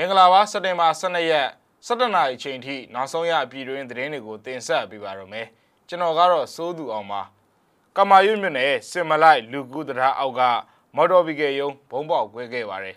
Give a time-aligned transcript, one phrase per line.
[0.00, 1.48] မင်္ဂလာပါစက်တင်ဘာ12ရက်
[1.86, 5.46] 17နာရီအချိန်ထိနောက်ဆုံးရပြည်တွင်းသတင်းတွေကိုတင်ဆက်ပေးပါရမယ်
[5.88, 7.22] ကျွန်တော်ကတော့စိုးသူအောင်ပါ
[7.96, 10.42] ကမာရွတ်မြို့နယ်စင်မလိုက်လူကူတရာအောက်က
[10.96, 12.96] မော်တော်ဘီကယ်ယုံဘုံပေါက်ကွဲခဲ့ပါတယ်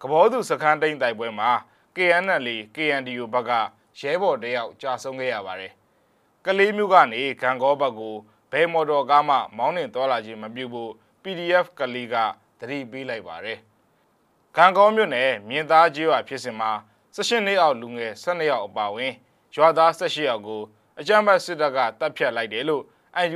[0.00, 1.50] ကဘောသူစခန်းတိန်တိုက်ပွဲမှာ
[1.96, 2.46] KNL
[2.76, 3.52] KNDU ဘက်က
[4.00, 5.72] ရဲဘော်တယောက်ကြာဆုံးခဲ့ရပါတယ်
[6.44, 8.14] ကလေးမျိုးကနေဂံကောဘက်ကို
[8.52, 10.92] ဘဲမော်တော်ကားမှမောင်းနှင်သွားလာခြင်းမပြုဖို့
[11.22, 12.14] PDF ကလေးက
[12.60, 13.60] သတိပေးလိုက်ပါတယ်။
[14.58, 16.70] ကံကောမြို့နယ်မြင်းသားကျေးရွာဖြစ်စဉ်မှာ
[17.16, 19.12] 16နှစ်အောက်လူငယ်12ယောက်အပါအဝင်
[19.54, 20.62] ရွာသား18ယောက်ကို
[21.00, 22.82] အကြမ်းဖက်စစ်တပ်ကတပ်ဖြတ်လိုက်တယ်လို့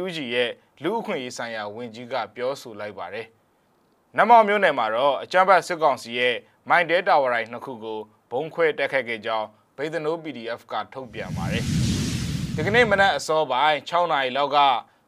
[0.02, 0.50] UNG ရဲ့
[0.82, 3.27] လူအခွင့်အရေးဆိုင်ရာဝန်ကြီးကပြောဆိုလိုက်ပါတယ်။
[4.16, 6.36] နမောင်မြို့နယ်မှာတော့အကြမ်းဖက်စစ်ကောင်စီရဲ့
[6.68, 9.46] မိုင်တဲတာဝါရိုင်နှစ်ခုကိုဘုံခွဲတက်ခတ်ခဲ့ကြောင်း
[9.77, 11.64] ဗေဒနို PDF ကထုတ်ပြန်ပါတယ်။
[12.55, 14.58] ဒီကနေ့မနက်အစောပိုင်း6နာရီလောက်က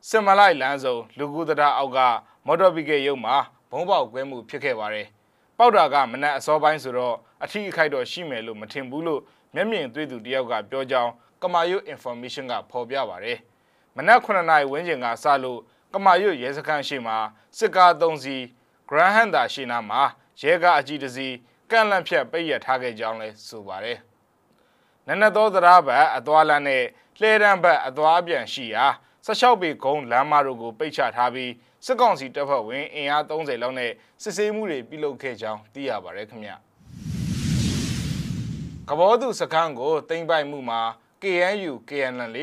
[0.08, 1.98] စစ်မလိုက်လမ်းစုံလူကူတရအောက်က
[2.46, 3.36] မော်တော်ဘီကေရုံမှာ
[3.70, 5.08] ဘုံပေါက်ကွဲမှုဖြစ်ခဲ့ပါတယ်။
[5.62, 9.20] ပေါက်တာကမနက်အစောပိုင်းဆိုတော့အထီးအခိုက်တော့ရှိမယ်လို့မထင်ဘူးလို့
[9.54, 13.38] မျက်မြင်တွေ့သူတယောက်ကပြောကြောင်းကမာယု information ကဖော်ပြပါတယ်။
[13.96, 15.60] မနက်9နာရီဝန်းကျင်ကစလို့
[15.94, 17.18] ကမာယုရဲစခန်းရှိမှာ
[17.58, 18.42] စစ်ကား3စီး
[18.88, 20.02] Grand Hunter ရှိနာမှာ
[20.40, 21.34] ရဲကားအကြီးတစ်စီး
[21.70, 23.98] ကန့်လန့်ဖြတ်ပိတ်ရထားခဲ့ကြောင်းလည်းဆိုပါတယ်။
[25.06, 26.84] နနသောသရာဘတ်အသွာလန်းနဲ့
[27.20, 28.86] လှဲတန်းဘတ်အသွားပြန်ရှိရာ
[29.26, 31.50] 16ပေကုန်းလမ်းမတို့ကိုပိတ်ချထားပြီး
[31.86, 33.90] စစ်ကောင်စီတပ်ဖွဲ့ဝင်အင်အား30လောက်နဲ့
[34.22, 36.50] စစ်ဆေးမှုတွေပြုလုပ်ခဲ့ကြောင်းသိရပါတယ်ခင်ဗျ။
[38.88, 40.80] ကဘောသူစခန်းကိုတင်ပိုက်မှုမှာ
[41.22, 42.36] KNU KNL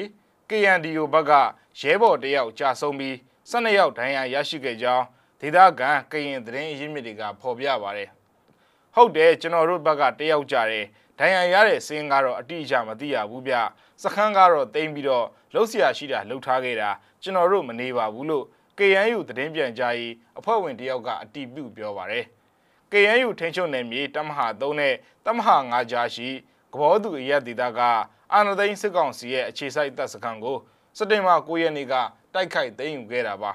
[0.49, 1.31] KNDO ဘက်က
[1.79, 3.15] ရဲဘော်တယောက်ကြာဆုံးပြီး
[3.51, 5.05] 12ယောက်ဒဏ်ရာရရှိခဲ့ကြောင်း
[5.41, 8.09] ဒေသခံကရင်သတင်းရင်းမြစ်တွေကဖော်ပြပါတယ်။
[8.95, 10.85] ဟုတ်တယ်ကျွန်တော်တို့ဘက်ကတယောက်ကြတယ်
[11.19, 13.53] ဒဏ်ရာရတဲ့စင်းကတော့အတိအကျမသိရဘူးဗျ
[14.01, 16.89] စခန်းကတော့တိမ့်ပြီးတော့လှုပ်ရှားရှိတာလှုပ်ထားခဲ့တာ
[17.21, 18.45] ကျွန်တော်တို့မနေပါဘူးလို့
[18.77, 22.25] KNU သတင်းပြန်ကြားရေးအဖွဲ့ဝင်တယောက်ကအတိပြုပြောပါတယ်
[22.91, 24.93] KNU ထိန်းချုပ်နယ်မြေတမဟာ3နဲ့
[25.25, 26.29] တမဟာ5ကြားရှိ
[26.73, 27.79] ကဘောသူအရက်ဒေသက
[28.33, 30.57] အာဏာသိမ်းစစ်ကောင်စီရဲ့အခြေစိုက်တပ်စခန်းကို
[30.97, 31.93] စက်တင်ဘာ9ရက်နေ့က
[32.33, 33.51] တိုက်ခိုက်သိမ်းယူခဲ့တာပါ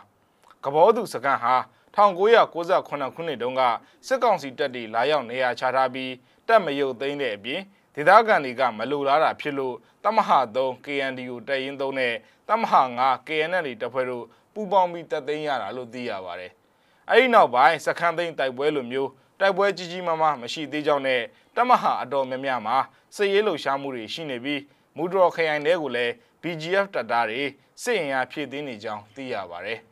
[0.64, 1.54] ကဘောသူစခန်းဟာ
[1.94, 3.62] 1998ခုနှစ်တုန်းက
[4.06, 6.12] စစ်ကောင်စီတပ်တွေလာရောက်နေရာချထားပြီး
[6.48, 7.60] တပ်မယုတ်သိမ်းတဲ့အပြင်
[7.94, 12.14] ဒေသခံတွေကမလိုလားတာဖြစ်လို့တမဟာ3 KNDU တပ်ရင်း3နဲ့
[12.48, 16.52] တမဟာ9 KNL တပ်ဖွဲ့တို့ပူးပေါင်းပြီးတပ်သိမ်းရတာလို့သိရပါတယ်။
[17.10, 19.10] အဲဒီနောက်ပိုင်းစခန်းသိမ်းတိုက်ပွဲလိုမျိုး
[19.40, 21.22] တိုက်ပွဲကြီးကြီးမားမားမရှိသေးကြောင်းနဲ့
[21.56, 22.76] တမဟာအတော်များများမှာ
[23.16, 24.60] စစ်ရေးလှုပ်ရှားမှုတွေရှိနေပြီး
[24.96, 27.42] မူဒရော်ခရိုင်တွေကိုလည်း BGF တပ်သားတွေ
[27.82, 29.80] စစ်ရင်အားဖြည့်တင်းနေကြောင်းသိရပါတယ်။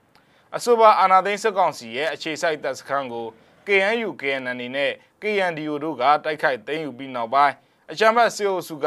[0.57, 3.27] အဆိုပါအာနာသိန်းစစ်ကောင်စီရဲ့အခြေစိုက်တပ်စခန်းကို
[3.67, 7.55] KNU KNN နဲ့ KNDO တို့ကတိုက်ခိုက်သိမ်းယူပြီးနောက်ပိုင်း
[7.93, 8.87] အကြမ်းဖက်စစ်အုပ်စုက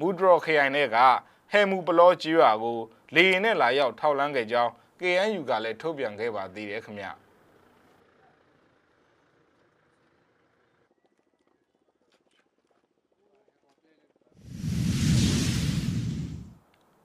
[0.00, 0.98] မူဒရော်ခရိုင်တွေက
[1.52, 2.78] ဟဲမူပလောကြီးရွာကို
[3.14, 7.06] လေရင်နဲ့လာရောက်ထောက်လန်းခဲ့ကြောင်း KNU ကလည်းထုတ်ပြန်ခဲ့ပါသေးတယ်ခင်ဗျ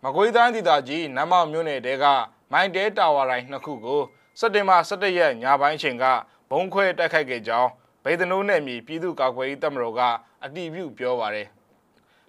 [0.03, 2.05] မကွေးတိုင်းဒေသကြီးနမ်မောက်မြို့နယ်တဲက
[2.51, 4.01] မိုင်းတဲတာဝါတိုင်းနှစ်ခုကို
[4.39, 6.05] စက်တင်ဘာ17ရက်ညပိုင်းချိန်က
[6.49, 7.69] ဘုံခွဲတိုက်ခိုက်ခဲ့ကြောင်း
[8.03, 10.01] ဗေဒနိုးနယ်မြေပြည်သူ့ကာကွယ်ရေးတပ်မတော်က
[10.43, 11.47] အတည်ပြုပြောပါရယ်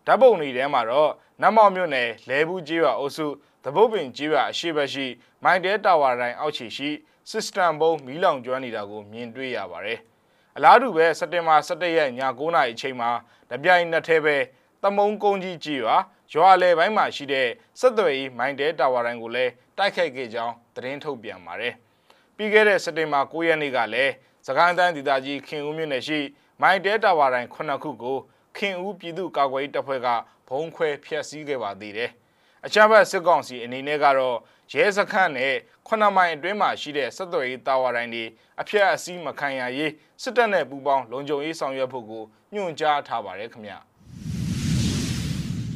[0.06, 1.10] ဓာတ်ပုံတွေထဲမှာတော့
[1.42, 3.26] နမ်မောက်မြို့နယ်လဲဘူးကျေးရွာအုပ်စု
[3.64, 5.06] သဘုတ်ပင်ကျေးရွာအရှိဘက်ရှိ
[5.44, 6.90] မိုင်တဲတာဝါတိုင်းအောက်ခြေရှိ
[7.30, 9.98] system ဘုံမီးလောင်ကျွမ်းနေတာကိုမြင်တွေ့ရပါတယ်။
[10.56, 13.10] အလားတူပဲစက်တင်ဘာ17ရက်ည9:00နာရီအချိန်မှာ
[13.50, 14.36] တပြိုင်နက်တည်းပဲ
[14.82, 15.96] သမုံကုန်းကြီးကြီးရွာ
[16.32, 17.48] ရွာလေပိုင်းမှာရှိတဲ့
[17.80, 21.74] စက်သွယ်ရေးမိုင်တဲတာဝါတိုင်းကိုလည်းတိုက်ခိုက်ခဲ့ကြောင်းသတင်းထုတ်ပြန်ပါတယ်။
[22.36, 24.12] ပြီးခဲ့တဲ့စက်တင်ဘာ9ရက်နေ့ကလည်း
[24.46, 26.20] စကိုင်းတိုင်းဒေသကြီးခင်ဦးမြို့နယ်ရှိ
[26.60, 28.18] မိုင်တဲတာဝါတိုင်းခုနှစ်ခုကို
[28.56, 30.08] ခင်ဦးပြည်သူ့ကာကွယ်ရေးတပ်ဖွဲ့က
[30.48, 32.10] ဘုံခွဲဖျက်ဆီးခဲ့ပါသေးတယ်။
[32.66, 34.36] အချမ်းဘတ်စစ်ကောင်စီအနေနဲ့ကတော့
[34.72, 35.54] ရဲစခန်းနဲ့
[35.86, 38.24] ခုနှစ်မိုင်အတွင်းမှာရှိတဲ့စက်သွယ်ရေးတာဝါတိုင်းတွေ
[38.60, 42.24] အဖျက်အဆီးမခံရရေးစစ်တပ်နဲ့ပူးပေါင်းလုံခြုံရေးဆောင်ရွက်ဖို့ကို
[42.54, 43.87] ညွှန်ကြားထားပါတယ်ခင်ဗျ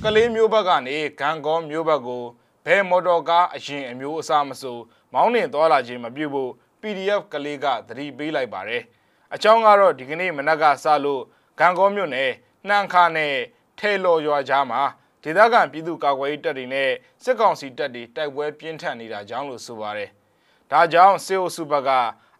[0.04, 2.24] ကလေးမျိုးဘက်ကနေဂန်ကောမျိုးဘက်ကို
[2.66, 4.78] ဘဲမော်တော်ကားအရင်အမျိုးအစားမဆို
[5.12, 8.82] မောင်းနှင်သွားလာခြင်းမပြုဖို့ PDF ကလေးကသတိပေးလိုက်ပါတယ်
[9.34, 11.22] အကြောင်းကတော့ဒီကနေ့မနက်ကစလို့
[11.58, 12.30] ဂန်ကောမြို့နယ်
[12.68, 13.34] နှမ်းခါနဲ့
[13.78, 14.82] ထဲလော်ရွာကြားမှာ
[15.22, 16.90] ဒေသခံပြည်သူ့ကာကွယ်ရေးတပ်တွေနဲ့
[17.24, 20.10] စစ်ကောင်စီတပ်တွေတိုက်ပွဲပြင်းထန်နေတာကြောင့်လို့ဆိုပါတယ်။
[20.70, 21.90] ဒါကြောင့်စစ်အုပ်စုဘက်က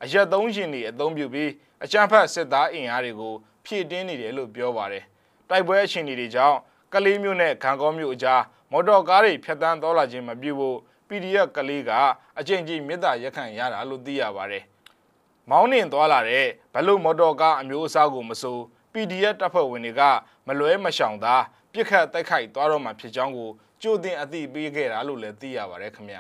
[0.03, 1.51] အရက်သုံးရှင်တွေအသုံးပြုပြီး
[1.85, 3.35] အကြမ်းဖက်စစ်သားအင်အားတွေကို
[3.65, 5.05] ဖြည့်တင်းနေတယ်လို့ပြောပါတယ်။
[5.49, 6.59] တိုက်ပွဲအခြေအနေတွေကြောင့်
[6.93, 10.79] ကလေးမျိုးနဲ့ခံကောမျိုးအကြားမော်တော်ကားတွေဖြတ်တန်းသွားလာခြင်းမပြုဖို့
[11.09, 11.91] PDF ကလေးက
[12.39, 14.65] အကြိမ်ကြိမ်မြစ်တာရက်ခံရတာလို့သိရပါတယ်။
[15.51, 18.59] မောင်းနှင်သွားလာတဲ့ဘလို့မော်တော်ကားအမျိုးအစားကိုမဆို
[18.93, 20.03] PDF တပ်ဖွဲ့ဝင်တွေက
[20.47, 21.35] မလွဲမရှောင်သာ
[21.73, 23.51] ပြစ်ခတ်တိုက်ခိုက်သွားတော့မှဖြစ်ကြောင်းကို
[23.83, 26.17] ကြိုတင်အသိပေးခဲ့တာလို့လည်းသိရပါတယ်ခင်ဗျ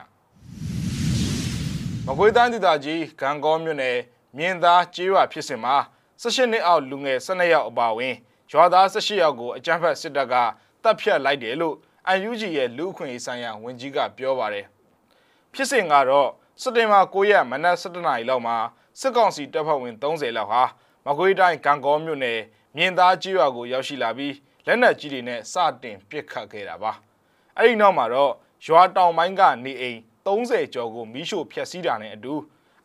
[2.06, 3.98] မကွေးတိုင်းဒေသကြီးဂံကောမြို့နယ်
[4.38, 5.76] မြင်းသားကျေးရွာဖြစ်စဉ်မှာ
[6.22, 8.14] 18နှစ်အောက်လူငယ်12ယောက်အပါအဝင်
[8.54, 10.34] ရွာသား18ယောက်ကိုအကြမ်းဖက်စစ်တပ်က
[10.82, 11.76] တပ်ဖြတ်လိုက်တယ်လို့
[12.28, 14.66] UNG ရဲ့လူအခွင့်အရေးဆိုင်ရာဝန်ကြီးကပြောပါတယ်
[15.52, 16.28] ဖြစ်စဉ်ကတော့
[16.60, 18.56] စက်တင်ဘာ9ရက်မနက်7:00နာရီလောက်မှာ
[19.00, 20.62] စစ်ကောင်စီတပ်ဖွဲ့ဝင်30လောက်ဟာ
[21.06, 22.40] မကွေးတိုင်းကံကောမြို့နယ်
[22.76, 24.34] မြင်းသားကြီးရွာကိုရောက်ရှိလာပြီး
[24.66, 26.92] လက်နက်ကြီးတွေနဲ့စတင်ပစ်ခတ်ခဲ့တာပါ
[27.56, 28.32] အဲ့ဒီနောက်မှာတော့
[28.66, 32.34] ရွာတောင်ပိုင်းကနေအိမ်30ကျော်ကိုမီးရှို့ဖျက်ဆီးတာနဲ့အတူ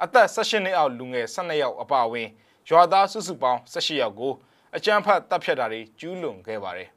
[0.04, 2.28] အသက်16နှစ်အောက်လူငယ်12ယောက်အပါအဝင်
[2.70, 4.34] ရွာသားစုစုပေါင်း18ယောက်ကို
[4.76, 6.90] အကြမ်းဖက်တပ်ဖြတ်တာတွေကျူးလွန်ခဲ့ပါတယ်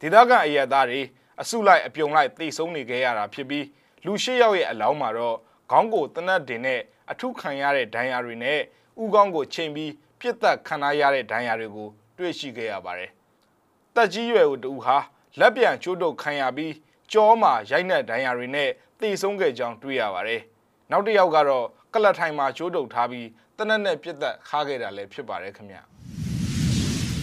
[0.00, 1.00] ဒေသခံအရက်သားတွေ
[1.40, 3.66] အစုလိုက်အပြုံလိုက်တိတ်ဆုံးနေခဲ့ရတာဖြစ်ပြီး
[4.04, 5.36] လူ၈ယောက်ရဲ့အလောင်းမှာတော့
[5.70, 6.80] ခေါင်းကိုတနတ်တင်နဲ့
[7.10, 8.60] အထုခံရတဲ့ဒဏ်ရာတွေနဲ့
[9.02, 11.88] ဥကောင်းကိုချိန်ပြီးပြစ်သက်ခံရတဲ့ဒဏ်ရာတွေကို
[12.18, 13.10] တွေ့ရှိခဲ့ရပါတယ်။
[13.94, 14.96] တက်ကြီးရွယ်ဦးတူဟာ
[15.40, 16.74] လက်ပြန်ချိုးတုပ်ခံရပြီး
[17.12, 18.70] ကြောမှာရိုက်နှက်ဒဏ်ရာတွေနဲ့
[19.00, 20.40] တေဆုံးခဲ့ကြောင်းတွေ့ရပါတယ်။
[20.90, 23.28] နောက်တစ်ယောက်ကတော့ကလတ်ထိုင်မှာချိုးတုပ်ထားပြီး
[23.58, 25.78] တနက်နဲ့ပြစ်သက်ခါခဲ့တာလည်းဖြစ်ပါတယ်ခင်ဗျ။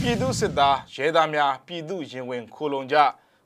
[0.01, 2.95] ပြည်သူစစ်သားရဲသားများပြည်သူရင်ဝင်ခိုလုံကြ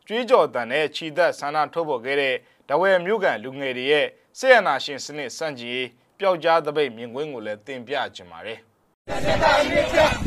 [0.07, 2.35] ကြွေးကြော်တန်နဲ့ခြိသက်ဆန္ဒထုတ်ဖော်ခဲ့တဲ့
[2.69, 4.07] တဝဲမြို့ကန်လူငယ်တွေရဲ့
[4.37, 5.83] ဆေးရနာရှင်စနစ်စန့်ကျင်
[6.19, 8.59] ပျောက်ကြားသပိတ်မြင်ကွင်းကိုလည်းတင်ပြကြပါတယ်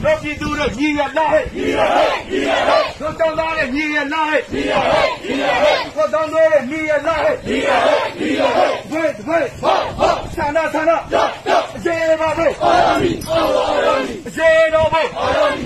[0.03, 13.39] တို့ပြည်သူတို့ညီရလားညီရဟဲ့ညီရဟဲ့တို့တောင်းသားတဲ့ညီရလားညီရဟဲ့ညီရဟဲ့တို့တောင်းသားတဲ့ညီရလားညီရဟဲ့ညီရဟဲ့ဘွေဘွေဟောဟောဆန္ဒဆန္ဒရရအခြေပါဘုအာရမီအာ
[13.87, 15.66] ရမီအခြေတော်ဘုအာရမီအာရမီ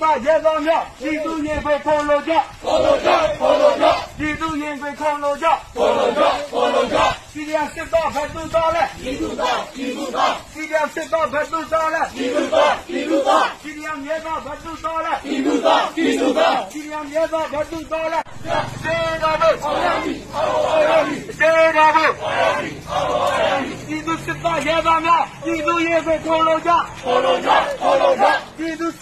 [0.02, 2.32] သားရဲသားများပြည်သူရင်ပဲခေါ်လို့ကြ
[2.62, 3.86] ခေါ်လို့ကြခေါ်လို့ကြ
[4.18, 6.98] ပြည်သူရင်ပဲခေါ်လို့ကြခေါ်လို့ကြခေါ်လို့ကြ
[7.32, 18.20] ပြည်သူစစ်သားဖက်သူသားလဲပြည်သူသားပြည်သူသားပြည်သူစစ်သားဖက်သူသားလဲပြည်သူသားပြည်သူသားပြည်သူရဲသားဖက်သူသားလဲပြည်သူသားပြည်သူသားပြည်သူရဲသားဖက်သူသားလဲ
[18.82, 23.00] စေတော်ဘုအာရမီအာရမီစေတော်ဘုအာရမီအာ
[23.46, 24.12] ရမီပြည်သူ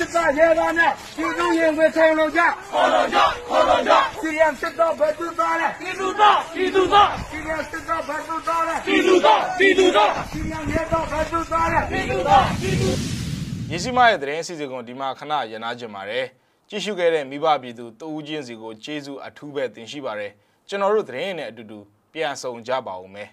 [0.08, 2.40] စစ်သားရဲသားများပြည်သူရဲပဲခေါ်လို့ကြ
[2.70, 3.19] ခေါ်လို့ကြ
[3.49, 12.90] ခေါ်လို့ကြပြည်သူစစ်သားရဲသားများပြည်သူရင်ခွေခေါ်လို့ကြခေါ်လို့ကြခေါ်လို့ကြစီရန်စစ်တော့ဘယ်သူသားလဲပြည်သူသားပြည်သူသားစီရန်စစ်တော့ဘယ်သူသားလဲပြည်သူသားပြည်သူသားစီရန်ရဲတော့ဘယ်သူသားလဲပြည်သူသားပြည်သူ
[13.70, 16.26] ရည်စီမရဲ့သတင်းအစီအစဉ်ကိုဒီမှာခဏရနာကြပါတယ်
[16.69, 20.32] ကြည့်ရှုခဲ့တဲ့မိဘပြည်သူတဦးချင်းစီကိုကျေးဇူးအထူးပဲတင်ရှိပါတယ်
[20.69, 21.78] ကျွန်တော်တို့သတင်းနဲ့အတူတူ
[22.12, 23.28] ပြန်ဆောင်ကြပါဦးမယ်